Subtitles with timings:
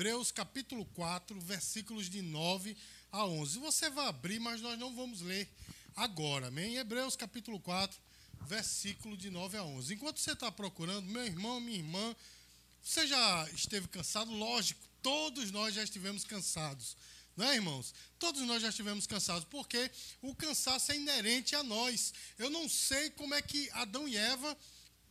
[0.00, 2.74] Hebreus capítulo 4, versículos de 9
[3.12, 3.58] a 11.
[3.58, 5.46] Você vai abrir, mas nós não vamos ler
[5.94, 6.76] agora, amém?
[6.76, 8.00] Hebreus capítulo 4,
[8.46, 9.92] versículo de 9 a 11.
[9.92, 12.16] Enquanto você está procurando, meu irmão, minha irmã,
[12.82, 14.30] você já esteve cansado?
[14.30, 16.96] Lógico, todos nós já estivemos cansados.
[17.36, 17.92] Não é, irmãos?
[18.18, 19.90] Todos nós já estivemos cansados, porque
[20.22, 22.14] o cansaço é inerente a nós.
[22.38, 24.56] Eu não sei como é que Adão e Eva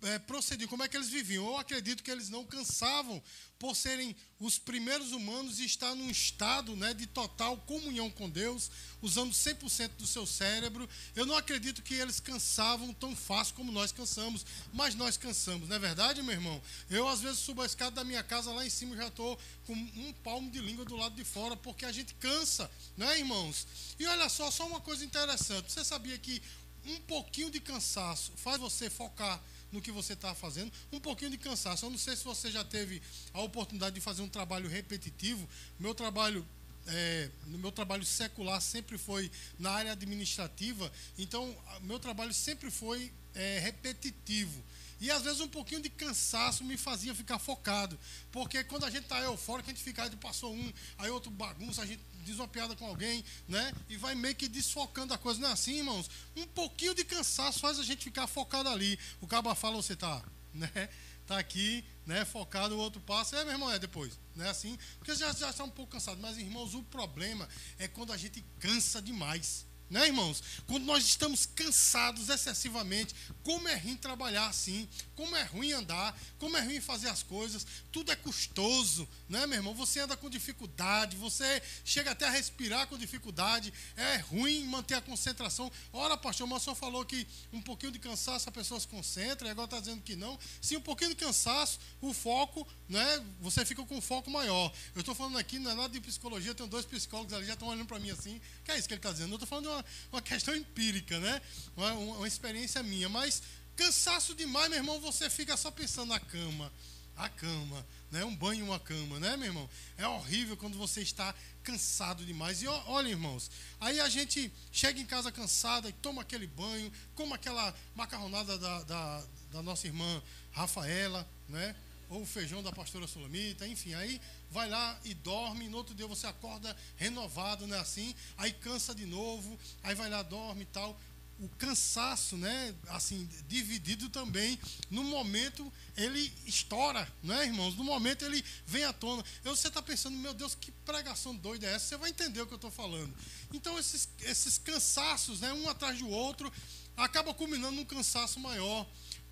[0.01, 1.45] é, procediam, como é que eles viviam.
[1.45, 3.21] Eu acredito que eles não cansavam
[3.57, 8.71] por serem os primeiros humanos e estar num estado né, de total comunhão com Deus,
[9.01, 10.87] usando 100% do seu cérebro.
[11.13, 15.75] Eu não acredito que eles cansavam tão fácil como nós cansamos, mas nós cansamos, não
[15.75, 16.61] é verdade, meu irmão?
[16.89, 19.73] Eu, às vezes, subo a escada da minha casa lá em cima já estou com
[19.73, 23.67] um palmo de língua do lado de fora, porque a gente cansa, não é, irmãos?
[23.99, 26.41] E olha só, só uma coisa interessante: você sabia que
[26.85, 31.37] um pouquinho de cansaço faz você focar no que você está fazendo, um pouquinho de
[31.37, 31.85] cansaço.
[31.85, 33.01] Eu não sei se você já teve
[33.33, 35.47] a oportunidade de fazer um trabalho repetitivo.
[35.79, 36.45] Meu trabalho
[36.87, 43.11] é, no meu trabalho secular sempre foi na área administrativa, então meu trabalho sempre foi
[43.35, 44.63] é, repetitivo.
[45.01, 47.97] E às vezes um pouquinho de cansaço me fazia ficar focado.
[48.31, 51.81] Porque quando a gente está eufórico, a gente fica, aí passou um, aí outro bagunça,
[51.81, 53.73] a gente diz uma piada com alguém, né?
[53.89, 55.39] E vai meio que desfocando a coisa.
[55.39, 56.09] Não é assim, irmãos?
[56.35, 58.97] Um pouquinho de cansaço faz a gente ficar focado ali.
[59.19, 60.89] O cabo fala, você tá, né?
[61.25, 62.25] Tá aqui, né?
[62.25, 63.37] Focado, o outro passa.
[63.37, 64.19] É, meu irmão, é depois.
[64.35, 64.77] Não é assim?
[64.97, 66.19] Porque já, já está um pouco cansado.
[66.19, 69.65] Mas, irmãos, o problema é quando a gente cansa demais.
[69.89, 70.43] Né, irmãos?
[70.67, 76.55] Quando nós estamos cansados excessivamente, como é ruim trabalhar assim, como é ruim andar, como
[76.55, 79.73] é ruim fazer as coisas, tudo é custoso, né, meu irmão?
[79.73, 85.01] Você anda com dificuldade, você chega até a respirar com dificuldade, é ruim manter a
[85.01, 85.71] concentração.
[85.91, 89.51] Ora, pastor, mas só falou que um pouquinho de cansaço a pessoa se concentra, e
[89.51, 90.37] agora está dizendo que não.
[90.61, 94.73] Sim, um pouquinho de cansaço, o foco, né, você fica com um foco maior.
[94.95, 97.53] Eu estou falando aqui, não é nada de psicologia, eu tenho dois psicólogos ali, já
[97.53, 99.31] estão olhando para mim assim, que é isso que ele está dizendo?
[99.31, 101.41] Eu estou falando de uma uma, questão empírica, né?
[101.75, 103.09] Uma, uma experiência minha.
[103.09, 103.41] Mas
[103.75, 106.71] cansaço demais, meu irmão, você fica só pensando na cama.
[107.15, 108.23] A cama, né?
[108.23, 109.69] Um banho, uma cama, né, meu irmão?
[109.97, 112.61] É horrível quando você está cansado demais.
[112.61, 117.33] E olha, irmãos, aí a gente chega em casa cansada e toma aquele banho, como
[117.33, 121.75] aquela macarronada da, da, da nossa irmã Rafaela, né?
[122.09, 126.07] Ou o feijão da pastora Sulamita, enfim, aí vai lá e dorme, no outro dia
[126.07, 130.99] você acorda renovado, né, assim, aí cansa de novo, aí vai lá, dorme e tal.
[131.39, 134.59] O cansaço, né, assim, dividido também,
[134.89, 137.75] no momento ele estoura, né, irmãos?
[137.75, 139.23] No momento ele vem à tona.
[139.45, 141.85] Eu, você está pensando, meu Deus, que pregação doida é essa?
[141.85, 143.15] Você vai entender o que eu estou falando.
[143.53, 146.51] Então, esses, esses cansaços, né, um atrás do outro,
[146.97, 148.85] acaba culminando num cansaço maior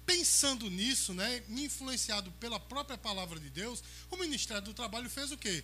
[0.07, 5.38] pensando nisso, né, influenciado pela própria palavra de Deus, o Ministério do Trabalho fez o
[5.38, 5.62] quê?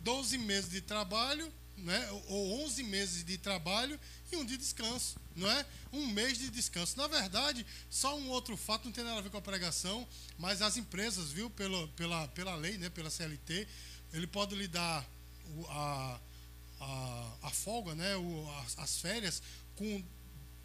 [0.00, 3.98] 12 meses de trabalho, né, ou 11 meses de trabalho
[4.32, 5.64] e um de descanso, não é?
[5.92, 6.96] Um mês de descanso.
[6.96, 10.06] Na verdade, só um outro fato, não tem nada a ver com a pregação,
[10.38, 13.68] mas as empresas, viu, pela, pela, pela lei, né, pela CLT,
[14.12, 15.08] ele pode lhe dar
[15.68, 16.20] a,
[16.80, 19.40] a, a folga, né, o, as, as férias,
[19.76, 20.04] com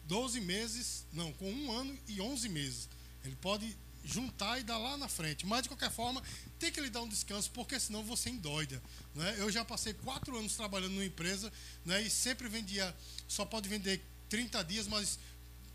[0.05, 2.89] 12 meses, não, com um ano e 11 meses.
[3.23, 5.45] Ele pode juntar e dar lá na frente.
[5.45, 6.23] Mas, de qualquer forma,
[6.57, 8.81] tem que lhe dar um descanso, porque senão você endoida.
[9.15, 9.35] Né?
[9.37, 11.51] Eu já passei quatro anos trabalhando numa empresa
[11.85, 12.95] né, e sempre vendia,
[13.27, 15.19] só pode vender 30 dias, mas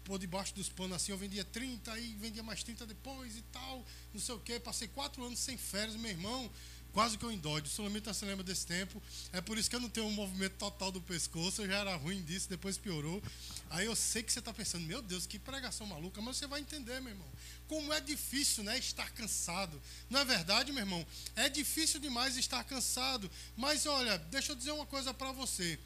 [0.04, 3.84] por debaixo dos panos assim, eu vendia 30, aí vendia mais 30 depois e tal,
[4.12, 4.60] não sei o quê.
[4.60, 6.50] Passei quatro anos sem férias, meu irmão
[6.94, 7.66] quase que eu endoido.
[7.66, 9.02] O Sulamita se lembra desse tempo.
[9.32, 11.60] É por isso que eu não tenho um movimento total do pescoço.
[11.60, 13.20] Eu já era ruim disso, depois piorou.
[13.68, 16.60] Aí eu sei que você está pensando, meu Deus, que pregação maluca, mas você vai
[16.60, 17.28] entender, meu irmão.
[17.66, 19.82] Como é difícil, né, estar cansado.
[20.08, 21.04] Não é verdade, meu irmão?
[21.34, 23.28] É difícil demais estar cansado.
[23.56, 25.78] Mas olha, deixa eu dizer uma coisa para você.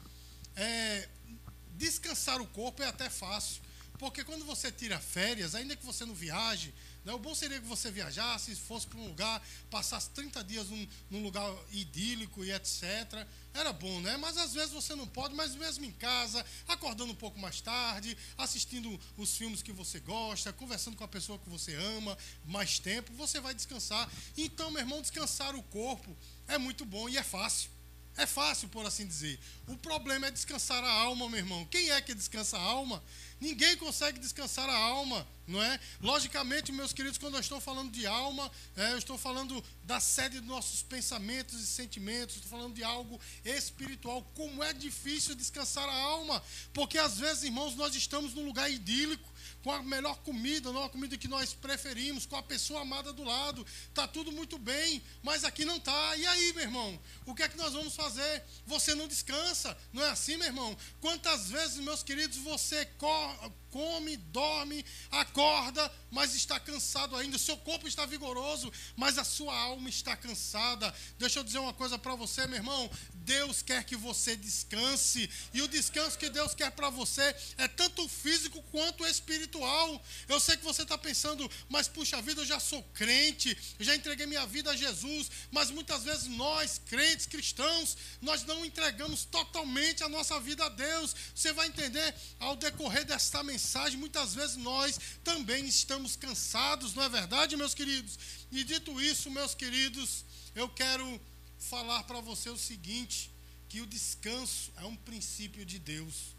[0.55, 1.09] É,
[1.71, 3.61] descansar o corpo é até fácil.
[3.97, 6.73] Porque quando você tira férias, ainda que você não viaje,
[7.05, 7.13] né?
[7.13, 11.23] O bom seria que você viajasse, fosse para um lugar, passasse 30 dias num, num,
[11.23, 12.83] lugar idílico e etc.
[13.53, 14.17] Era bom, né?
[14.17, 18.17] Mas às vezes você não pode, mas mesmo em casa, acordando um pouco mais tarde,
[18.37, 23.11] assistindo os filmes que você gosta, conversando com a pessoa que você ama, mais tempo,
[23.13, 24.09] você vai descansar.
[24.37, 26.15] Então, meu irmão, descansar o corpo
[26.47, 27.69] é muito bom e é fácil.
[28.19, 29.39] É fácil, por assim dizer.
[29.65, 31.65] O problema é descansar a alma, meu irmão.
[31.67, 33.01] Quem é que descansa a alma?
[33.39, 35.79] Ninguém consegue descansar a alma, não é?
[36.01, 40.39] Logicamente, meus queridos, quando eu estou falando de alma, é, eu estou falando da sede
[40.39, 44.21] dos nossos pensamentos e sentimentos, estou falando de algo espiritual.
[44.35, 49.27] Como é difícil descansar a alma, porque às vezes, irmãos, nós estamos num lugar idílico,
[49.63, 53.23] com a melhor comida, não a comida que nós preferimos, com a pessoa amada do
[53.23, 53.65] lado.
[53.87, 56.15] Está tudo muito bem, mas aqui não está.
[56.15, 56.99] E aí, meu irmão?
[57.25, 58.43] O que é que nós vamos fazer?
[58.67, 59.75] Você não descansa.
[59.91, 60.77] Não é assim, meu irmão?
[61.01, 62.85] Quantas vezes, meus queridos, você
[63.69, 67.35] come, dorme, acorda, mas está cansado ainda.
[67.35, 70.93] O seu corpo está vigoroso, mas a sua alma está cansada.
[71.17, 72.89] Deixa eu dizer uma coisa para você, meu irmão.
[73.13, 75.29] Deus quer que você descanse.
[75.53, 80.03] E o descanso que Deus quer para você é tanto físico quanto espiritual.
[80.27, 83.95] Eu sei que você está pensando, mas puxa vida, eu já sou crente, eu já
[83.95, 85.29] entreguei minha vida a Jesus.
[85.51, 91.15] Mas muitas vezes nós, crentes cristãos, nós não entregamos totalmente a nossa vida a Deus.
[91.35, 93.99] Você vai entender ao decorrer desta mensagem.
[93.99, 98.17] Muitas vezes nós também estamos cansados, não é verdade, meus queridos?
[98.51, 100.25] E dito isso, meus queridos,
[100.55, 101.21] eu quero
[101.59, 103.31] falar para você o seguinte:
[103.67, 106.35] que o descanso é um princípio de Deus.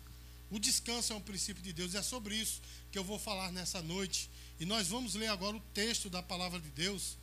[0.51, 2.61] O descanso é um princípio de Deus, e é sobre isso
[2.91, 4.29] que eu vou falar nessa noite.
[4.59, 7.17] E nós vamos ler agora o texto da palavra de Deus,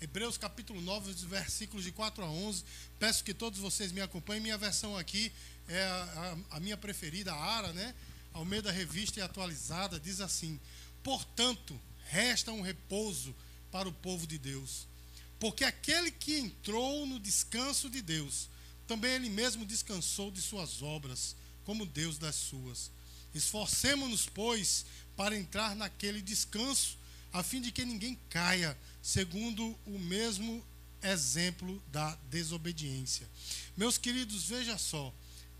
[0.00, 2.64] Hebreus capítulo 9, versículos de 4 a 11.
[2.98, 4.42] Peço que todos vocês me acompanhem.
[4.42, 5.30] Minha versão aqui
[5.68, 7.94] é a, a, a minha preferida, a Ara, né?
[8.32, 10.58] Almeida Revista e Atualizada, diz assim:
[11.02, 13.36] Portanto, resta um repouso
[13.70, 14.90] para o povo de Deus
[15.40, 18.50] porque aquele que entrou no descanso de Deus,
[18.86, 21.34] também ele mesmo descansou de suas obras,
[21.64, 22.90] como Deus das suas.
[23.34, 24.84] Esforcemos-nos, pois,
[25.16, 26.98] para entrar naquele descanso,
[27.32, 30.62] a fim de que ninguém caia, segundo o mesmo
[31.02, 33.26] exemplo da desobediência.
[33.74, 35.12] Meus queridos, veja só.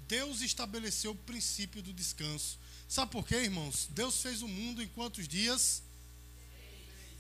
[0.06, 2.58] Deus estabeleceu o princípio do descanso.
[2.86, 3.88] Sabe por quê, irmãos?
[3.92, 5.82] Deus fez o mundo em quantos dias?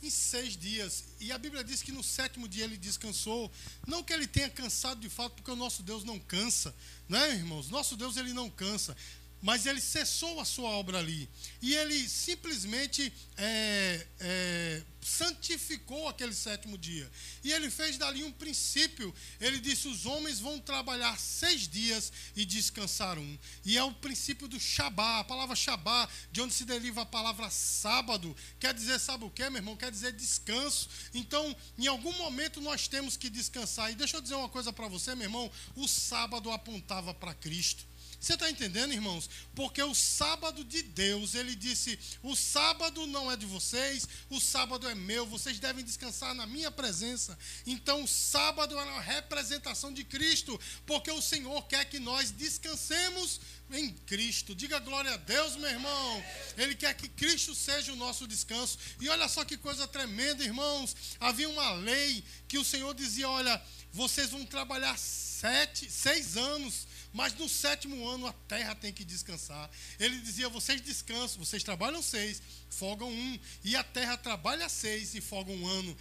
[0.02, 1.04] Em seis dias.
[1.20, 3.50] E a Bíblia diz que no sétimo dia ele descansou.
[3.86, 6.74] Não que ele tenha cansado de fato, porque o nosso Deus não cansa,
[7.08, 7.68] não é, irmãos?
[7.68, 8.96] Nosso Deus ele não cansa
[9.42, 11.28] mas ele cessou a sua obra ali.
[11.62, 17.10] E ele simplesmente é, é, santificou aquele sétimo dia.
[17.42, 19.14] E ele fez dali um princípio.
[19.40, 23.38] Ele disse: os homens vão trabalhar seis dias e descansar um.
[23.64, 25.20] E é o princípio do Shabá.
[25.20, 29.48] A palavra Shabá, de onde se deriva a palavra sábado, quer dizer, sabe o que,
[29.48, 29.76] meu irmão?
[29.76, 30.88] Quer dizer descanso.
[31.14, 33.90] Então, em algum momento nós temos que descansar.
[33.90, 37.89] E deixa eu dizer uma coisa para você, meu irmão: o sábado apontava para Cristo.
[38.20, 39.30] Você está entendendo, irmãos?
[39.54, 44.86] Porque o sábado de Deus, ele disse: o sábado não é de vocês, o sábado
[44.86, 47.38] é meu, vocês devem descansar na minha presença.
[47.66, 53.40] Então, o sábado é uma representação de Cristo, porque o Senhor quer que nós descansemos
[53.70, 54.54] em Cristo.
[54.54, 56.24] Diga glória a Deus, meu irmão.
[56.58, 58.78] Ele quer que Cristo seja o nosso descanso.
[59.00, 60.94] E olha só que coisa tremenda, irmãos.
[61.18, 63.62] Havia uma lei que o Senhor dizia: olha,
[63.94, 69.70] vocês vão trabalhar sete, seis anos mas no sétimo ano a terra tem que descansar.
[69.98, 75.20] Ele dizia: vocês descansam, vocês trabalham seis, folgam um, e a terra trabalha seis e
[75.20, 75.96] folga um ano.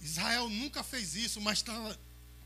[0.00, 1.96] Israel nunca fez isso, mas está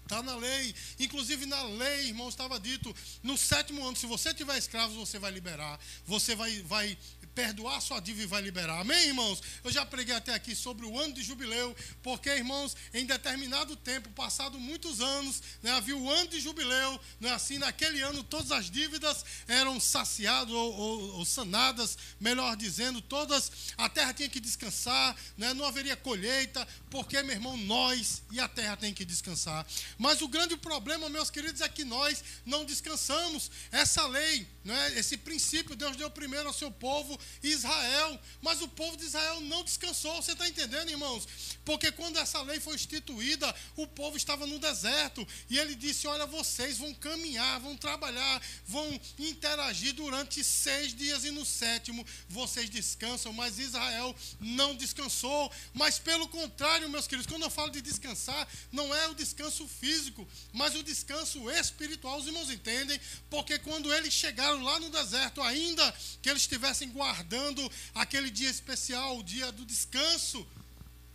[0.05, 0.75] Está na lei.
[1.01, 5.31] Inclusive na lei, irmão, estava dito: no sétimo ano, se você tiver escravos, você vai
[5.31, 5.81] liberar.
[6.07, 6.97] Você vai, vai
[7.35, 8.81] perdoar sua dívida e vai liberar.
[8.81, 9.43] Amém, irmãos?
[9.63, 14.09] Eu já preguei até aqui sobre o ano de jubileu, porque, irmãos, em determinado tempo,
[14.11, 18.71] passado muitos anos, né, havia o ano de jubileu, né, assim, naquele ano todas as
[18.71, 25.17] dívidas eram saciadas ou, ou, ou, sanadas, melhor dizendo, todas, a terra tinha que descansar,
[25.37, 29.67] né, não haveria colheita, porque, meu irmão, nós e a terra tem que descansar.
[29.99, 33.51] Mas o grande problema, meus queridos, é que nós não descansamos.
[33.73, 38.97] Essa lei, né, esse princípio, Deus deu primeiro ao seu povo, Israel, mas o povo
[38.97, 40.17] de Israel não descansou.
[40.17, 41.27] Você está entendendo, irmãos?
[41.65, 46.27] Porque quando essa lei foi instituída, o povo estava no deserto e ele disse: Olha,
[46.27, 53.33] vocês vão caminhar, vão trabalhar, vão interagir durante seis dias e no sétimo vocês descansam.
[53.33, 55.51] Mas Israel não descansou.
[55.73, 60.27] Mas pelo contrário, meus queridos, quando eu falo de descansar, não é o descanso físico,
[60.53, 62.19] mas o descanso espiritual.
[62.19, 63.01] Os irmãos entendem?
[63.31, 68.51] Porque quando eles chegaram lá no deserto, ainda que eles estivessem guardando, aguardando aquele dia
[68.51, 70.45] especial, o dia do descanso.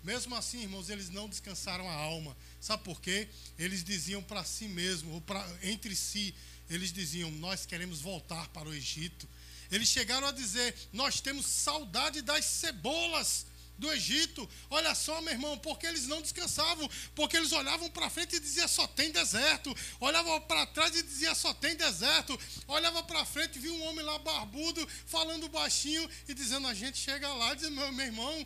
[0.04, 2.36] Mesmo assim, irmãos, eles não descansaram a alma.
[2.62, 3.28] Sabe por quê?
[3.58, 6.34] Eles diziam para si mesmos, ou pra, entre si,
[6.70, 9.28] eles diziam: Nós queremos voltar para o Egito.
[9.70, 13.46] Eles chegaram a dizer: Nós temos saudade das cebolas
[13.80, 14.48] do Egito.
[14.70, 18.68] Olha só, meu irmão, porque eles não descansavam, porque eles olhavam para frente e diziam
[18.68, 23.62] só tem deserto, olhavam para trás e diziam só tem deserto, olhava para frente e
[23.62, 27.54] viu um homem lá barbudo falando baixinho e dizendo a gente chega lá.
[27.54, 28.46] Diz meu, meu irmão,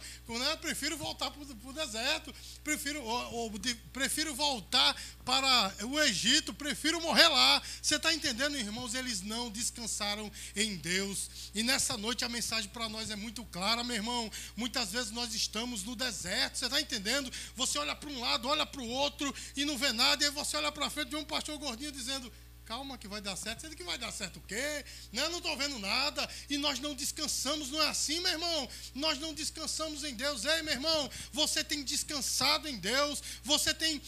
[0.61, 7.01] prefiro voltar para o deserto, prefiro, ou, ou, de, prefiro voltar para o Egito, prefiro
[7.01, 7.61] morrer lá.
[7.81, 8.93] Você está entendendo, irmãos?
[8.93, 11.29] Eles não descansaram em Deus.
[11.53, 14.31] E nessa noite a mensagem para nós é muito clara, meu irmão.
[14.55, 17.31] Muitas vezes nós estamos no deserto, você está entendendo?
[17.55, 20.31] Você olha para um lado, olha para o outro e não vê nada, e aí
[20.31, 22.31] você olha para frente de um pastor gordinho dizendo:
[22.65, 23.61] Calma que vai dar certo.
[23.61, 24.85] Você que vai dar certo o quê?
[25.11, 26.29] Não, não estou vendo nada.
[26.49, 28.69] E nós não descansamos, não é assim, meu irmão?
[28.95, 30.45] Nós não descansamos em Deus.
[30.45, 33.21] Ei, meu irmão, você tem descansado em Deus.
[33.43, 34.01] Você tem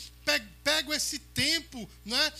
[0.64, 2.34] pego esse tempo, né,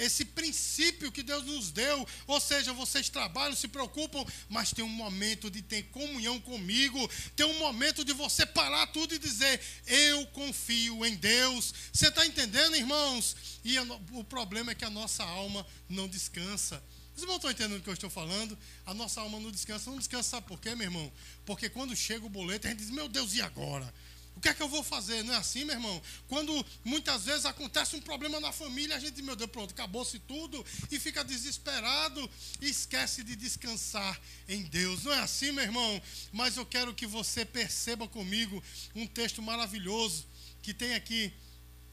[0.00, 2.06] esse princípio que Deus nos deu.
[2.26, 7.08] Ou seja, vocês trabalham, se preocupam, mas tem um momento de ter comunhão comigo.
[7.36, 11.72] Tem um momento de você parar tudo e dizer: Eu confio em Deus.
[11.92, 13.36] Você está entendendo, irmãos?
[13.64, 13.78] E
[14.12, 16.82] o problema é que a nossa alma não descansa.
[17.14, 18.58] Vocês não estão entendendo o que eu estou falando?
[18.86, 19.90] A nossa alma não descansa.
[19.90, 21.12] Não descansa, sabe por quê, meu irmão?
[21.44, 23.92] Porque quando chega o boleto, a gente diz: Meu Deus, e agora?
[24.36, 25.22] O que é que eu vou fazer?
[25.22, 26.02] Não é assim, meu irmão?
[26.26, 30.64] Quando muitas vezes acontece um problema na família, a gente meu Deus, pronto, acabou-se tudo,
[30.90, 32.28] e fica desesperado
[32.60, 35.04] e esquece de descansar em Deus.
[35.04, 36.02] Não é assim, meu irmão?
[36.32, 38.62] Mas eu quero que você perceba comigo
[38.94, 40.26] um texto maravilhoso
[40.62, 41.32] que tem aqui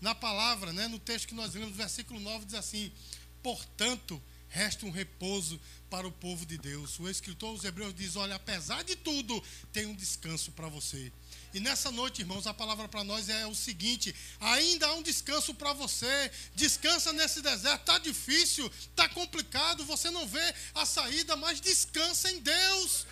[0.01, 2.91] na palavra, né, no texto que nós lemos, versículo 9, diz assim:
[3.43, 6.99] Portanto, resta um repouso para o povo de Deus.
[6.99, 9.41] O escritor aos Hebreus diz: Olha, apesar de tudo,
[9.71, 11.11] tem um descanso para você.
[11.53, 15.53] E nessa noite, irmãos, a palavra para nós é o seguinte: ainda há um descanso
[15.53, 16.31] para você.
[16.53, 17.81] Descansa nesse deserto.
[17.81, 23.07] Está difícil, está complicado, você não vê a saída, mas descansa em Deus.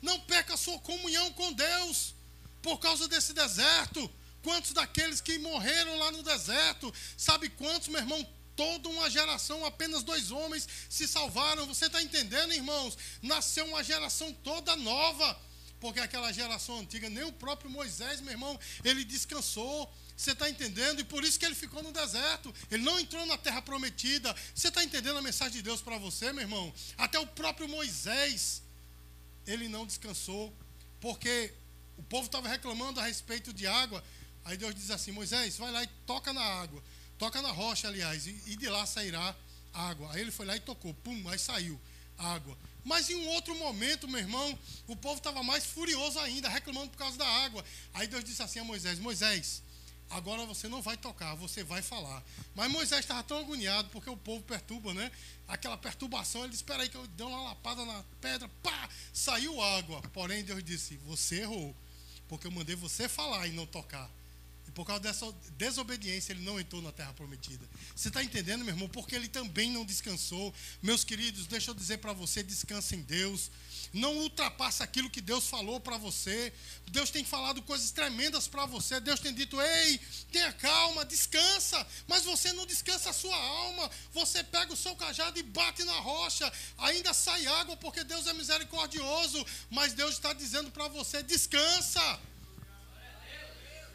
[0.00, 2.14] Não perca a sua comunhão com Deus
[2.62, 4.10] por causa desse deserto.
[4.42, 6.92] Quantos daqueles que morreram lá no deserto?
[7.16, 8.26] Sabe quantos, meu irmão?
[8.56, 11.66] Toda uma geração, apenas dois homens se salvaram.
[11.66, 12.96] Você está entendendo, irmãos?
[13.20, 15.47] Nasceu uma geração toda nova
[15.80, 19.92] porque aquela geração antiga, nem o próprio Moisés, meu irmão, ele descansou.
[20.16, 21.00] Você está entendendo?
[21.00, 22.52] E por isso que ele ficou no deserto.
[22.70, 24.34] Ele não entrou na terra prometida.
[24.54, 26.74] Você está entendendo a mensagem de Deus para você, meu irmão?
[26.96, 28.62] Até o próprio Moisés,
[29.46, 30.52] ele não descansou.
[31.00, 31.54] Porque
[31.96, 34.02] o povo estava reclamando a respeito de água.
[34.44, 36.82] Aí Deus diz assim: Moisés, vai lá e toca na água.
[37.18, 39.34] Toca na rocha, aliás, e, de lá sairá
[39.72, 40.12] água.
[40.12, 40.94] Aí ele foi lá e tocou.
[40.94, 41.78] Pum, aí saiu
[42.16, 42.56] água.
[42.88, 46.96] Mas em um outro momento, meu irmão, o povo estava mais furioso ainda, reclamando por
[46.96, 47.62] causa da água.
[47.92, 49.62] Aí Deus disse assim a Moisés: Moisés,
[50.08, 52.24] agora você não vai tocar, você vai falar.
[52.54, 55.12] Mas Moisés estava tão agoniado porque o povo perturba, né?
[55.46, 59.60] Aquela perturbação, ele disse: Espera aí, que eu dei uma lapada na pedra, pá, saiu
[59.60, 60.00] água.
[60.14, 61.76] Porém, Deus disse: Você errou,
[62.26, 64.10] porque eu mandei você falar e não tocar.
[64.78, 67.68] Por causa dessa desobediência, ele não entrou na terra prometida.
[67.96, 68.88] Você está entendendo, meu irmão?
[68.88, 70.54] Porque ele também não descansou.
[70.80, 73.50] Meus queridos, deixa eu dizer para você: descansa em Deus.
[73.92, 76.52] Não ultrapassa aquilo que Deus falou para você.
[76.92, 79.00] Deus tem falado coisas tremendas para você.
[79.00, 79.98] Deus tem dito: ei,
[80.30, 81.84] tenha calma, descansa.
[82.06, 83.90] Mas você não descansa a sua alma.
[84.12, 86.52] Você pega o seu cajado e bate na rocha.
[86.78, 89.44] Ainda sai água, porque Deus é misericordioso.
[89.70, 92.20] Mas Deus está dizendo para você: descansa.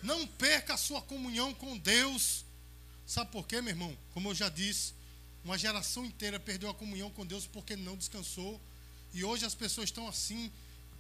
[0.03, 2.43] Não perca a sua comunhão com Deus.
[3.07, 3.98] Sabe por quê, meu irmão?
[4.13, 4.93] Como eu já disse,
[5.45, 8.62] uma geração inteira perdeu a comunhão com Deus porque não descansou.
[9.13, 10.51] E hoje as pessoas estão assim.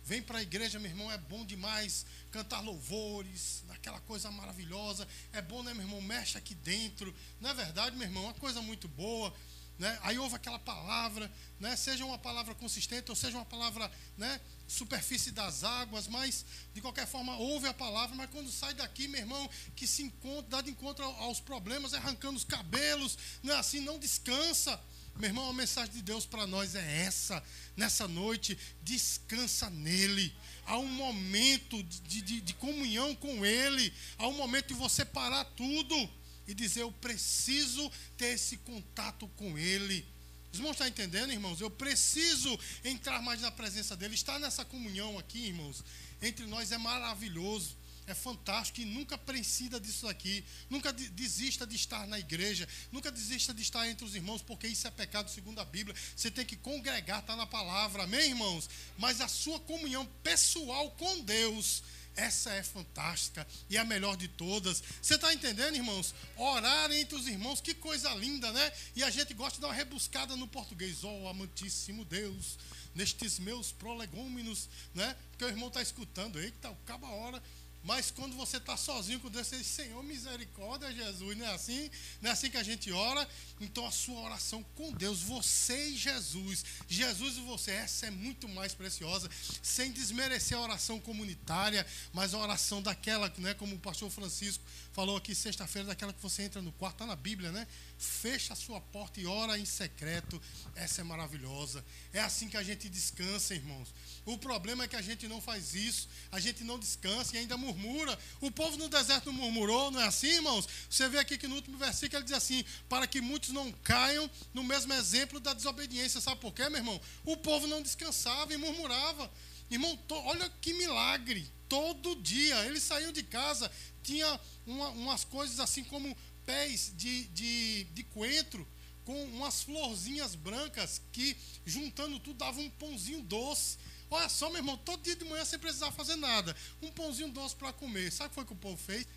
[0.05, 5.07] Vem para a igreja, meu irmão, é bom demais cantar louvores, aquela coisa maravilhosa.
[5.33, 6.01] É bom, né, meu irmão?
[6.01, 7.13] Mexe aqui dentro.
[7.41, 8.23] Não é verdade, meu irmão?
[8.23, 9.33] É uma coisa muito boa.
[9.77, 9.99] Né?
[10.03, 11.75] Aí ouve aquela palavra, né?
[11.75, 14.39] seja uma palavra consistente ou seja uma palavra né?
[14.67, 19.21] superfície das águas, mas de qualquer forma ouve a palavra, mas quando sai daqui, meu
[19.21, 23.79] irmão, que se encontra, dá de encontro aos problemas, arrancando os cabelos, não é assim,
[23.79, 24.79] não descansa.
[25.15, 27.43] Meu irmão, a mensagem de Deus para nós é essa,
[27.75, 30.35] nessa noite, descansa nele.
[30.65, 35.45] Há um momento de, de, de comunhão com Ele, há um momento de você parar
[35.45, 36.09] tudo
[36.47, 40.05] e dizer: Eu preciso ter esse contato com Ele.
[40.51, 41.59] Os irmãos estão entendendo, irmãos?
[41.59, 44.13] Eu preciso entrar mais na presença dele.
[44.13, 45.83] Estar nessa comunhão aqui, irmãos,
[46.21, 47.75] entre nós é maravilhoso.
[48.05, 50.43] É fantástico e nunca precisa disso aqui.
[50.69, 52.67] Nunca desista de estar na igreja.
[52.91, 55.95] Nunca desista de estar entre os irmãos, porque isso é pecado segundo a Bíblia.
[56.15, 58.03] Você tem que congregar, está na palavra.
[58.03, 58.69] Amém, irmãos?
[58.97, 61.81] Mas a sua comunhão pessoal com Deus
[62.15, 64.83] essa é fantástica e a melhor de todas.
[65.01, 66.13] Você está entendendo, irmãos?
[66.37, 68.71] Orar entre os irmãos, que coisa linda, né?
[68.95, 71.03] E a gente gosta de dar uma rebuscada no português.
[71.03, 72.57] Oh, amantíssimo Deus,
[72.93, 75.15] nestes meus prolegômenos, né?
[75.31, 77.43] Porque o irmão está escutando, eita, acaba a hora
[77.83, 81.37] mas quando você está sozinho com Deus, você diz, Senhor, misericórdia, Jesus.
[81.37, 81.91] Não é assim?
[82.21, 83.27] Não é assim que a gente ora?
[83.59, 88.47] Então a sua oração com Deus, você e Jesus, Jesus e você, essa é muito
[88.47, 89.29] mais preciosa,
[89.61, 94.63] sem desmerecer a oração comunitária, mas a oração daquela, né, como o pastor Francisco
[94.93, 97.67] falou aqui sexta-feira, daquela que você entra no quarto, está na Bíblia, né?
[97.97, 100.39] Fecha a sua porta e ora em secreto.
[100.75, 101.83] Essa é maravilhosa.
[102.13, 103.93] É assim que a gente descansa, irmãos.
[104.23, 107.57] O problema é que a gente não faz isso, a gente não descansa e ainda
[107.57, 108.17] murmura.
[108.39, 110.67] O povo no deserto murmurou, não é assim, irmãos?
[110.87, 114.29] Você vê aqui que no último versículo ele diz assim: para que muitos não caiam
[114.53, 116.21] no mesmo exemplo da desobediência.
[116.21, 117.01] Sabe por quê, meu irmão?
[117.25, 119.31] O povo não descansava e murmurava.
[119.73, 121.51] Irmão, to, olha que milagre.
[121.67, 123.71] Todo dia eles saíam de casa,
[124.03, 126.15] tinha uma, umas coisas assim como
[126.45, 128.67] pés de, de, de coentro
[129.03, 133.79] com umas florzinhas brancas que, juntando tudo, dava um pãozinho doce.
[134.11, 136.55] Olha só, meu irmão, todo dia de manhã sem precisar fazer nada.
[136.79, 138.11] Um pãozinho doce para comer.
[138.11, 139.07] Sabe o que foi que o povo fez?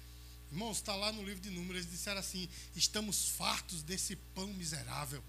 [0.51, 5.23] Irmãos, está lá no livro de Números, eles disseram assim: estamos fartos desse pão miserável.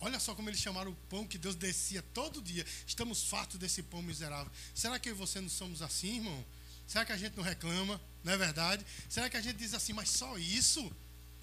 [0.00, 2.64] Olha só como eles chamaram o pão que Deus descia todo dia.
[2.86, 4.50] Estamos fartos desse pão miserável.
[4.74, 6.44] Será que eu e você não somos assim, irmão?
[6.86, 8.00] Será que a gente não reclama?
[8.24, 8.84] Não é verdade?
[9.08, 10.90] Será que a gente diz assim, mas só isso?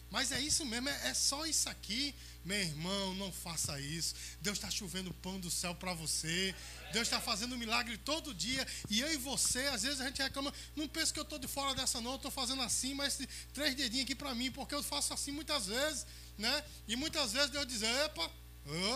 [0.10, 2.16] Mas é isso mesmo, é, é só isso aqui.
[2.44, 4.16] Meu irmão, não faça isso.
[4.42, 6.56] Deus está chovendo pão do céu para você.
[6.94, 8.66] Deus está fazendo um milagre todo dia.
[8.90, 10.54] E eu e você, às vezes a gente reclama.
[10.76, 12.16] Não pensa que eu estou de fora dessa, não.
[12.16, 13.20] Estou fazendo assim, mas
[13.54, 16.06] três dedinhos aqui para mim, porque eu faço assim muitas vezes.
[16.38, 16.64] né?
[16.88, 18.32] E muitas vezes Deus diz: epa,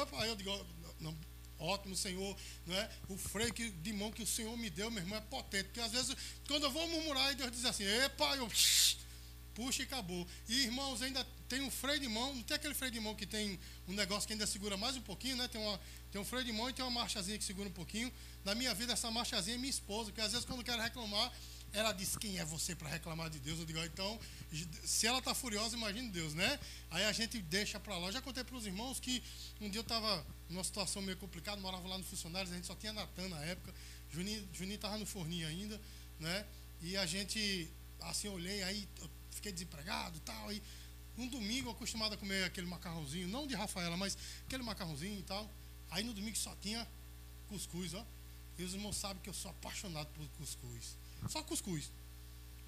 [0.02, 0.26] opa.
[0.26, 0.66] Eu digo:
[1.00, 1.18] não,
[1.60, 2.36] ótimo, Senhor.
[2.66, 2.90] Né?
[3.08, 5.66] O freio que, de mão que o Senhor me deu, meu irmão, é potente.
[5.66, 6.16] Porque às vezes,
[6.48, 8.50] quando eu vou murmurar, Deus diz assim: epa, eu
[9.54, 10.28] puxa e acabou.
[10.48, 13.26] E irmãos, ainda tem um freio de mão, não tem aquele freio de mão que
[13.26, 15.48] tem um negócio que ainda segura mais um pouquinho, né?
[15.48, 15.80] Tem, uma,
[16.12, 18.12] tem um freio de mão e tem uma marchazinha que segura um pouquinho.
[18.44, 21.32] Na minha vida, essa marchazinha é minha esposa, porque às vezes quando eu quero reclamar,
[21.74, 23.60] ela diz: Quem é você para reclamar de Deus?
[23.60, 24.20] Eu digo: Então,
[24.84, 26.60] se ela está furiosa, imagine Deus, né?
[26.90, 28.08] Aí a gente deixa para lá.
[28.08, 29.24] Eu já contei para os irmãos que
[29.60, 32.76] um dia eu estava numa situação meio complicada, morava lá no Funcionários, a gente só
[32.76, 33.74] tinha Natan na época,
[34.12, 35.80] Juninho estava no forninho ainda,
[36.20, 36.46] né?
[36.82, 37.70] E a gente,
[38.02, 40.52] assim, olhei, aí eu fiquei desempregado e tal.
[40.52, 40.62] E
[41.18, 45.50] um domingo acostumado a comer aquele macarrãozinho, não de Rafaela, mas aquele macarrãozinho e tal.
[45.90, 46.88] Aí no domingo só tinha
[47.48, 48.06] cuscuz, ó.
[48.58, 50.98] E os irmãos sabem que eu sou apaixonado por cuscuz.
[51.28, 51.92] Só cuscuz.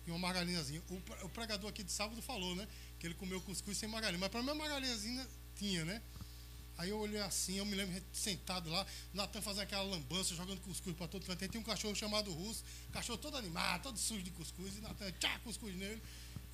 [0.05, 0.81] E uma margarinazinha.
[1.23, 2.67] O pregador aqui de sábado falou, né?
[2.99, 4.19] Que ele comeu cuscuz sem margarina.
[4.19, 6.01] Mas para mim a margarinazinha tinha, né?
[6.77, 10.95] Aí eu olhei assim, eu me lembro sentado lá, Natan fazendo aquela lambança, jogando cuscuz
[10.95, 11.41] para todo canto.
[11.43, 15.11] Aí tem um cachorro chamado Russo, cachorro todo animado, todo sujo de cuscuz, e Natan,
[15.13, 16.01] tchá, cuscuz nele.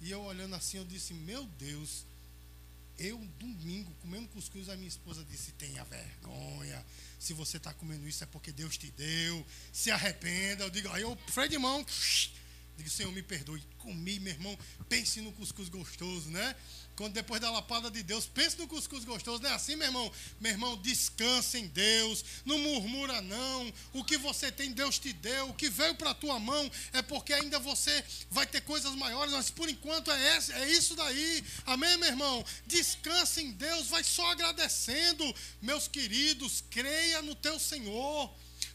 [0.01, 2.05] E eu olhando assim, eu disse, meu Deus,
[2.99, 6.85] eu domingo comendo cuscuz, a minha esposa disse, tenha vergonha.
[7.17, 9.45] Se você está comendo isso é porque Deus te deu.
[9.71, 10.65] Se arrependa.
[10.65, 11.85] Eu digo, aí eu freio de mão.
[12.77, 13.61] Digo, Senhor, me perdoe.
[13.77, 14.57] Comi, meu irmão.
[14.87, 16.55] Pense no cuscuz gostoso, né?
[16.99, 20.11] Quando depois da lapada de Deus, pense no cuscuz gostoso, não é assim, meu irmão?
[20.37, 23.73] Meu irmão, descansa em Deus, não murmura não.
[23.93, 25.47] O que você tem, Deus te deu.
[25.47, 29.31] O que veio para a tua mão é porque ainda você vai ter coisas maiores,
[29.31, 31.41] mas por enquanto é, é isso daí.
[31.65, 32.43] Amém, meu irmão?
[32.67, 35.23] Descansa em Deus, vai só agradecendo.
[35.61, 38.29] Meus queridos, creia no teu Senhor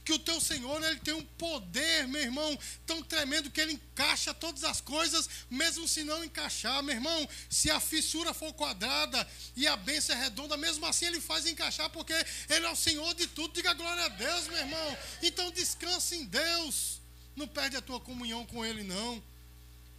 [0.05, 4.35] que o teu Senhor ele tem um poder, meu irmão, tão tremendo que ele encaixa
[4.35, 7.29] todas as coisas, mesmo se não encaixar, meu irmão.
[7.49, 11.89] Se a fissura for quadrada e a bênção é redonda, mesmo assim ele faz encaixar,
[11.89, 12.13] porque
[12.51, 13.55] ele é o Senhor de tudo.
[13.55, 14.99] Diga glória a Deus, meu irmão.
[15.23, 17.01] Então descanse em Deus.
[17.35, 19.23] Não perde a tua comunhão com Ele, não.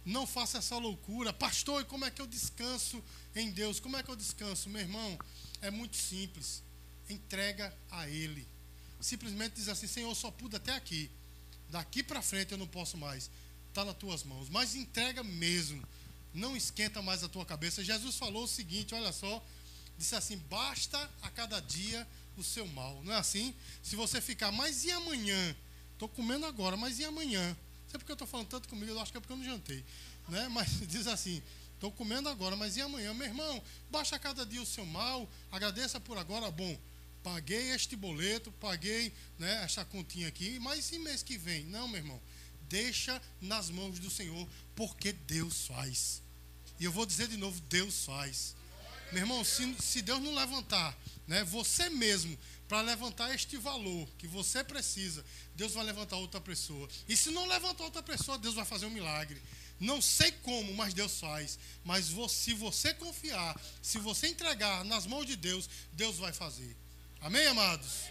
[0.04, 1.32] Não faça essa loucura.
[1.32, 3.02] Pastor, e como é que eu descanso
[3.34, 3.80] em Deus?
[3.80, 5.18] Como é que eu descanso, meu irmão?
[5.60, 6.62] É muito simples.
[7.08, 8.55] Entrega a Ele
[9.00, 11.10] simplesmente diz assim: Senhor, eu só pude até aqui.
[11.68, 13.30] Daqui para frente eu não posso mais.
[13.68, 14.48] Está nas tuas mãos.
[14.48, 15.82] Mas entrega mesmo.
[16.32, 17.84] Não esquenta mais a tua cabeça.
[17.84, 19.44] Jesus falou o seguinte: olha só.
[19.98, 22.06] Disse assim: basta a cada dia
[22.36, 23.02] o seu mal.
[23.02, 23.54] Não é assim?
[23.82, 25.56] Se você ficar, mas e amanhã?
[25.92, 27.48] Estou comendo agora, mas e amanhã?
[27.48, 29.44] Não sei porque eu estou falando tanto comigo, eu acho que é porque eu não
[29.44, 29.82] jantei.
[30.28, 30.48] Né?
[30.52, 31.42] Mas diz assim:
[31.74, 33.14] estou comendo agora, mas e amanhã?
[33.14, 36.76] Meu irmão, basta a cada dia o seu mal, agradeça por agora, bom
[37.26, 41.64] paguei este boleto, paguei né, essa continha aqui, mas e mês que vem?
[41.64, 42.22] Não, meu irmão.
[42.68, 46.22] Deixa nas mãos do Senhor, porque Deus faz.
[46.78, 48.54] E eu vou dizer de novo: Deus faz.
[49.10, 54.28] Meu irmão, se, se Deus não levantar né, você mesmo, para levantar este valor que
[54.28, 55.24] você precisa,
[55.56, 56.88] Deus vai levantar outra pessoa.
[57.08, 59.42] E se não levantar outra pessoa, Deus vai fazer um milagre.
[59.80, 61.58] Não sei como, mas Deus faz.
[61.84, 66.85] Mas se você confiar, se você entregar nas mãos de Deus, Deus vai fazer.
[67.20, 68.04] Amém, amados?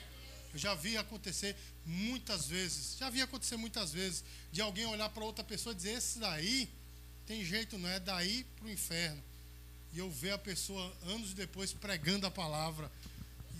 [0.54, 5.24] Eu já vi acontecer muitas vezes, já vi acontecer muitas vezes, de alguém olhar para
[5.24, 6.70] outra pessoa e dizer: Esse daí
[7.26, 8.00] tem jeito, não é?
[8.00, 9.22] Daí para o inferno.
[9.94, 12.92] E eu ver a pessoa anos depois pregando a palavra.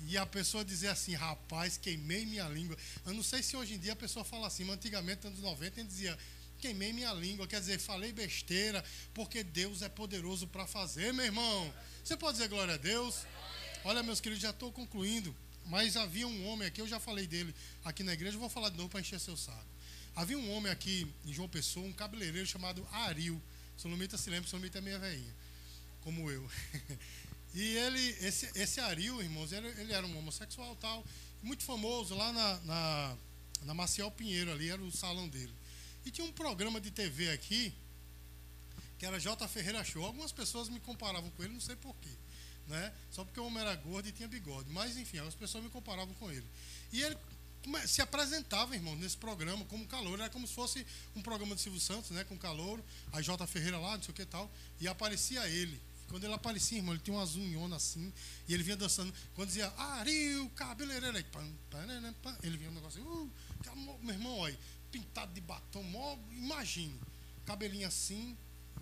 [0.08, 2.78] E a pessoa dizer assim, rapaz, queimei minha língua.
[3.06, 5.80] Eu não sei se hoje em dia a pessoa fala assim, mas antigamente, anos 90,
[5.80, 6.18] ele dizia,
[6.60, 11.74] queimei minha língua, quer dizer, falei besteira, porque Deus é poderoso para fazer, meu irmão.
[12.04, 13.26] Você pode dizer glória a Deus?
[13.86, 15.34] Olha, meus queridos, já estou concluindo,
[15.68, 18.78] mas havia um homem aqui, eu já falei dele aqui na igreja, vou falar de
[18.78, 19.64] novo para encher seu saco.
[20.16, 23.40] Havia um homem aqui em João Pessoa, um cabeleireiro chamado Aril.
[23.78, 25.32] Solomita se lembra, Solomita é minha veinha,
[26.02, 26.50] como eu.
[27.54, 31.06] e ele, esse, esse Aril, irmãos, ele, ele era um homossexual tal,
[31.44, 33.18] muito famoso lá na, na,
[33.66, 35.54] na Maciel Pinheiro, ali era o salão dele.
[36.04, 37.72] E tinha um programa de TV aqui,
[38.98, 39.48] que era J.
[39.48, 40.04] Ferreira Show.
[40.04, 42.10] Algumas pessoas me comparavam com ele, não sei porquê.
[42.68, 42.92] Né?
[43.12, 44.70] Só porque o homem era gordo e tinha bigode.
[44.72, 46.46] Mas, enfim, as pessoas me comparavam com ele.
[46.92, 47.18] E ele
[47.88, 50.20] se apresentava, irmão, nesse programa como calor.
[50.20, 52.24] Era como se fosse um programa de Silvio Santos, né?
[52.24, 52.84] Com calor.
[53.12, 53.46] A J.
[53.48, 54.52] Ferreira lá, não sei o que tal.
[54.80, 55.80] E aparecia ele.
[56.08, 58.14] Quando ele aparecia, irmão, ele tinha uma zunhona assim.
[58.48, 59.14] E ele vinha dançando.
[59.34, 61.18] Quando dizia, Ariu, cabeleireiro.
[61.18, 64.58] Ele vinha um negócio assim, uh, meu irmão, olha
[64.96, 66.98] pintado de batom, mó, imagine.
[67.46, 68.38] Cabelinho assim,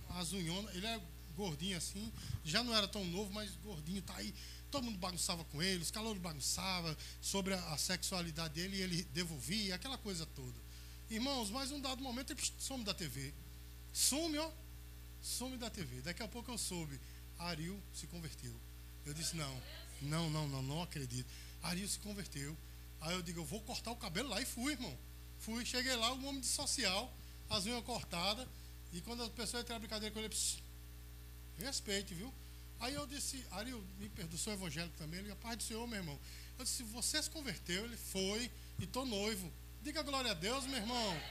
[0.10, 1.02] as unhonas, ele é
[1.36, 2.12] gordinho assim,
[2.43, 4.34] já não era tão novo, mas gordinho, tá aí.
[4.72, 9.04] Todo mundo bagunçava com ele, os calouros bagunçavam sobre a, a sexualidade dele e ele
[9.13, 10.60] devolvia, aquela coisa toda.
[11.10, 13.34] Irmãos, mas um dado momento ele some da TV.
[13.91, 14.52] Some, ó.
[15.22, 16.02] Some da TV.
[16.02, 17.00] Daqui a pouco eu soube.
[17.38, 18.54] Ariel se converteu.
[19.06, 19.62] Eu disse, não,
[20.02, 21.30] não, não, não, não acredito.
[21.62, 22.58] Ariel se converteu.
[23.02, 24.98] Aí eu digo, eu vou cortar o cabelo lá e fui, irmão.
[25.39, 27.13] Fui, cheguei lá, um homem de social,
[27.50, 28.48] as unhas cortadas,
[28.93, 30.62] e quando a pessoa entra na brincadeira com ele, pss,
[31.58, 32.34] respeite, viu?
[32.80, 35.20] Aí eu disse, Ariel, me perdoa, sou evangélico também.
[35.20, 36.20] Ele, a paz do Senhor, meu irmão.
[36.58, 39.52] Eu disse, você se converteu, ele foi, e estou noivo.
[39.82, 41.22] Diga glória a Deus, meu irmão.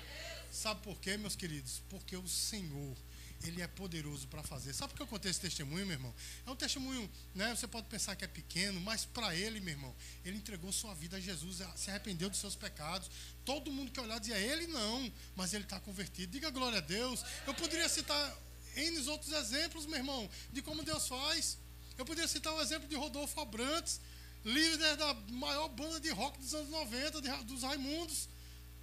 [0.51, 1.83] Sabe por quê, meus queridos?
[1.89, 2.97] Porque o Senhor
[3.45, 4.73] ele é poderoso para fazer.
[4.73, 6.15] Sabe por que eu contei esse testemunho, meu irmão?
[6.47, 7.55] É um testemunho, né?
[7.55, 11.17] Você pode pensar que é pequeno, mas para ele, meu irmão, ele entregou sua vida
[11.17, 13.11] a Jesus, se arrependeu dos seus pecados.
[13.45, 16.33] Todo mundo que olhar dizia, ele não, mas ele está convertido.
[16.33, 17.25] Diga glória a Deus.
[17.47, 18.37] Eu poderia citar
[18.77, 21.59] N outros exemplos, meu irmão, de como Deus faz.
[21.99, 24.01] Eu poderia citar o exemplo de Rodolfo Abrantes,
[24.45, 28.29] líder da maior banda de rock dos anos 90, de, dos Raimundos.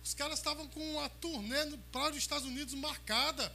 [0.03, 3.53] Os caras estavam com a turnê para os Estados Unidos marcada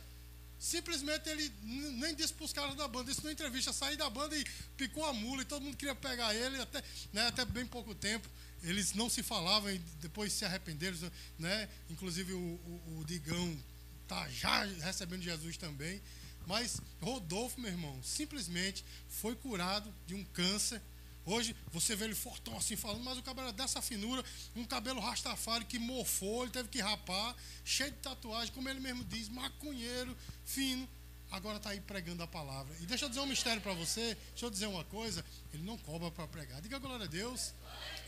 [0.59, 4.35] Simplesmente ele nem disse para os caras da banda, disse na entrevista, saí da banda
[4.35, 4.45] e
[4.79, 8.27] picou a mula e todo mundo queria pegar ele, até, né, até bem pouco tempo.
[8.63, 10.97] Eles não se falavam e depois se arrependeram,
[11.39, 11.69] né?
[11.91, 13.63] Inclusive o, o, o Digão
[14.09, 16.01] tá já recebendo Jesus também.
[16.47, 20.81] Mas Rodolfo, meu irmão, simplesmente foi curado de um câncer
[21.27, 24.23] Hoje você vê ele fortão assim falando, mas o cabelo era dessa finura,
[24.55, 29.03] um cabelo rastafari que mofou, ele teve que rapar, cheio de tatuagem, como ele mesmo
[29.05, 30.89] diz, maconheiro, fino.
[31.31, 32.77] Agora está aí pregando a palavra.
[32.81, 35.79] E deixa eu dizer um mistério para você, deixa eu dizer uma coisa: ele não
[35.79, 36.61] cobra para pregar.
[36.61, 37.55] Diga glória a Deus.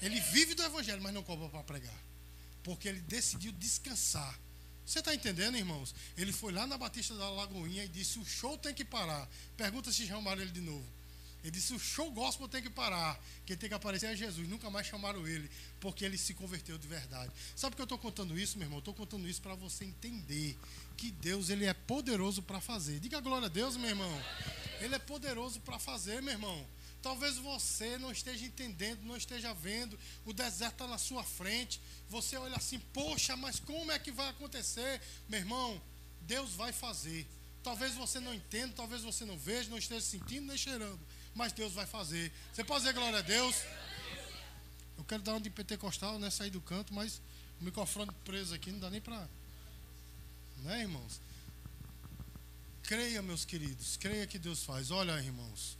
[0.03, 1.99] Ele vive do evangelho, mas não cobra para pregar.
[2.63, 4.39] Porque ele decidiu descansar.
[4.87, 5.93] Você está entendendo, irmãos?
[6.17, 9.29] Ele foi lá na Batista da Lagoinha e disse: o show tem que parar.
[9.57, 10.87] Pergunta se chamaram ele de novo.
[11.43, 13.21] Ele disse: o show gospel tem que parar.
[13.45, 14.49] Quem tem que aparecer é Jesus.
[14.49, 17.33] Nunca mais chamaram ele, porque ele se converteu de verdade.
[17.57, 18.79] Sabe por que eu estou contando isso, meu irmão?
[18.79, 20.57] Estou contando isso para você entender
[20.97, 23.01] que Deus ele é poderoso para fazer.
[23.01, 24.23] Diga glória a Deus, meu irmão.
[24.81, 26.67] Ele é poderoso para fazer, meu irmão.
[27.09, 31.81] Talvez você não esteja entendendo, não esteja vendo, o deserto está na sua frente.
[32.09, 35.01] Você olha assim, poxa, mas como é que vai acontecer?
[35.29, 35.81] Meu irmão,
[36.23, 37.27] Deus vai fazer.
[37.63, 41.01] Talvez você não entenda, talvez você não veja, não esteja sentindo nem cheirando
[41.37, 42.33] mas Deus vai fazer.
[42.53, 43.55] Você pode dizer glória a Deus?
[44.97, 46.31] Eu quero dar um de pentecostal, né?
[46.31, 47.21] Sair do canto, mas
[47.61, 49.29] o microfone preso aqui não dá nem para.
[50.63, 51.21] Né, irmãos?
[52.83, 54.91] Creia, meus queridos, creia que Deus faz.
[54.91, 55.77] Olha, irmãos,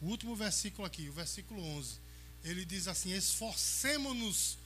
[0.00, 1.98] o último versículo aqui, o versículo 11,
[2.44, 4.58] ele diz assim: Esforcemos-nos,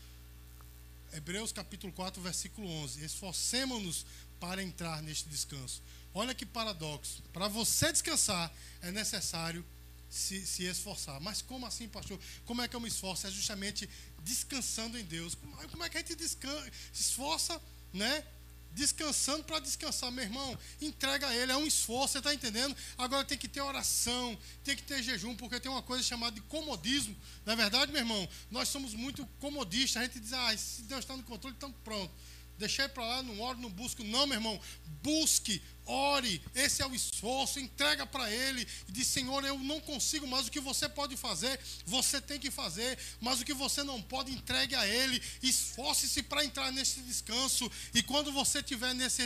[1.12, 4.06] Hebreus capítulo 4, versículo 11: Esforcemos-nos
[4.38, 5.82] para entrar neste descanso.
[6.14, 7.22] Olha que paradoxo.
[7.32, 9.64] Para você descansar, é necessário
[10.10, 11.18] se, se esforçar.
[11.20, 12.20] Mas como assim, pastor?
[12.44, 13.26] Como é que eu me esforço?
[13.26, 13.88] É justamente
[14.22, 15.34] descansando em Deus.
[15.70, 17.60] Como, é que a gente descansa, se esforça,
[17.94, 18.24] né?
[18.74, 20.58] Descansando para descansar, meu irmão.
[20.80, 22.76] Entrega a ele, é um esforço, você está entendendo?
[22.96, 26.40] Agora tem que ter oração, tem que ter jejum, porque tem uma coisa chamada de
[26.42, 27.16] comodismo.
[27.44, 30.02] Na é verdade, meu irmão, nós somos muito comodistas.
[30.02, 32.12] A gente diz, ah, se Deus está no controle, então pronto.
[32.58, 34.04] Deixei para lá, não oro, não busco.
[34.04, 34.60] Não, meu irmão.
[35.02, 36.42] Busque, ore.
[36.54, 37.60] Esse é o esforço.
[37.60, 38.66] Entrega para Ele.
[38.88, 42.50] E diz: Senhor, eu não consigo, mas o que você pode fazer, você tem que
[42.50, 42.98] fazer.
[43.20, 45.22] Mas o que você não pode, entregue a Ele.
[45.42, 47.70] Esforce-se para entrar nesse descanso.
[47.94, 49.22] E quando você estiver nesse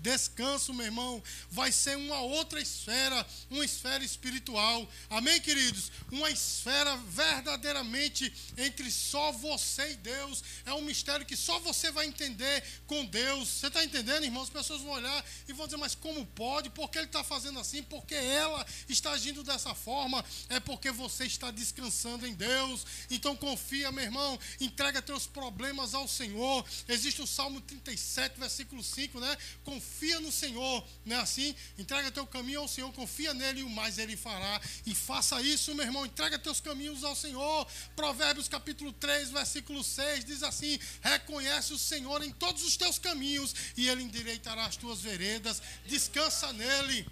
[0.00, 4.88] descanso, meu irmão, vai ser uma outra esfera, uma esfera espiritual.
[5.10, 5.90] Amém, queridos?
[6.10, 10.42] Uma esfera verdadeiramente entre só você e Deus.
[10.64, 13.48] É um mistério que só você vai entender com Deus.
[13.48, 14.42] Você está entendendo, irmão?
[14.42, 16.70] As pessoas vão olhar e vão dizer, mas como pode?
[16.70, 17.82] Por que ele está fazendo assim?
[17.82, 20.24] Porque ela está agindo dessa forma?
[20.48, 22.86] É porque você está descansando em Deus.
[23.10, 24.38] Então confia, meu irmão.
[24.60, 26.64] Entrega teus problemas ao Senhor.
[26.88, 29.36] Existe o Salmo 37, versículo 5, né?
[29.64, 31.54] Confia no Senhor, não é assim?
[31.78, 34.60] Entrega teu caminho ao Senhor, confia nele e o mais ele fará.
[34.86, 36.06] E faça isso, meu irmão.
[36.06, 37.66] Entrega teus caminhos ao Senhor.
[37.96, 43.54] Provérbios capítulo 3, versículo 6 diz assim: Reconhece o Senhor em todos os teus caminhos
[43.76, 45.62] e ele endireitará as tuas veredas.
[45.86, 47.06] Descansa nele.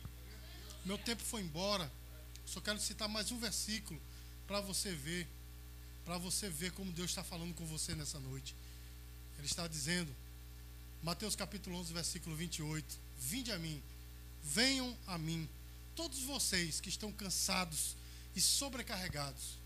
[0.85, 1.91] Meu tempo foi embora.
[2.47, 4.01] Só quero citar mais um versículo
[4.47, 5.29] para você ver,
[6.05, 8.55] para você ver como Deus está falando com você nessa noite.
[9.39, 10.15] Ele está dizendo,
[11.03, 13.83] Mateus capítulo 11, versículo 28, Vinde a mim,
[14.43, 15.49] venham a mim,
[15.95, 17.97] todos vocês que estão cansados
[18.35, 19.59] e sobrecarregados,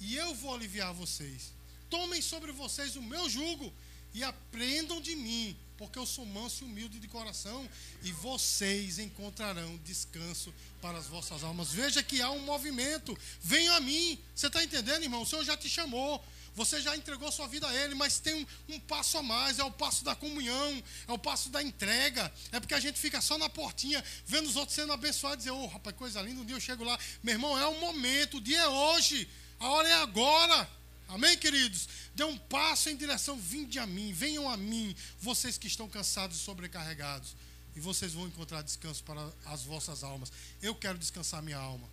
[0.00, 1.52] e eu vou aliviar vocês.
[1.88, 3.72] Tomem sobre vocês o meu jugo
[4.12, 7.68] e aprendam de mim, porque eu sou manso e humilde de coração,
[8.02, 11.70] e vocês encontrarão descanso para as vossas almas.
[11.70, 13.16] Veja que há um movimento.
[13.40, 14.18] Venha a mim.
[14.34, 15.22] Você está entendendo, irmão?
[15.22, 16.22] O Senhor já te chamou.
[16.54, 19.64] Você já entregou sua vida a Ele, mas tem um, um, passo a mais, é
[19.64, 22.32] o passo da comunhão, é o passo da entrega.
[22.52, 25.50] É porque a gente fica só na portinha, vendo os outros sendo abençoados, e dizer,
[25.50, 26.96] ô oh, rapaz, coisa linda, um dia eu chego lá.
[27.24, 30.70] Meu irmão, é o momento, o dia é hoje, a hora é agora.
[31.08, 31.88] Amém, queridos?
[32.14, 36.36] Dê um passo em direção, vinde a mim, venham a mim, vocês que estão cansados
[36.36, 37.34] e sobrecarregados,
[37.74, 40.32] e vocês vão encontrar descanso para as vossas almas.
[40.62, 41.88] Eu quero descansar minha alma.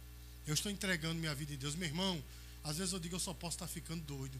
[0.45, 1.75] Eu estou entregando minha vida em Deus.
[1.75, 2.23] Meu irmão,
[2.63, 4.39] às vezes eu digo eu só posso estar ficando doido.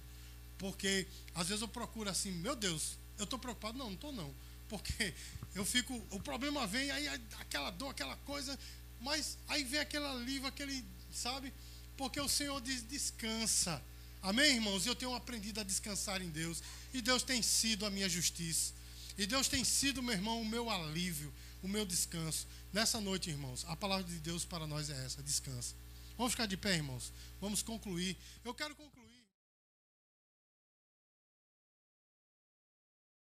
[0.58, 3.78] Porque às vezes eu procuro assim, meu Deus, eu estou preocupado.
[3.78, 4.32] Não, não estou não.
[4.70, 5.14] Porque
[5.56, 7.08] eu fico, o problema vem, aí
[7.40, 8.58] aquela dor, aquela coisa,
[9.00, 11.52] mas aí vem aquele alívio, aquele, sabe?
[11.98, 13.82] Porque o Senhor diz, descansa.
[14.22, 14.86] Amém, irmãos?
[14.86, 16.62] Eu tenho aprendido a descansar em Deus.
[16.94, 18.74] E Deus tem sido a minha justiça.
[19.18, 22.48] E Deus tem sido, meu irmão, o meu alívio, o meu descanso.
[22.72, 25.76] Nessa noite, irmãos, a palavra de Deus para nós é essa: descansa.
[26.18, 27.12] Vamos ficar de pé, irmãos.
[27.40, 28.16] Vamos concluir.
[28.46, 29.01] Eu quero concluir.